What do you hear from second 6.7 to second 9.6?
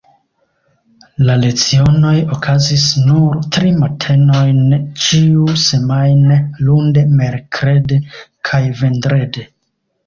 lunde, merkrede kaj vendrede.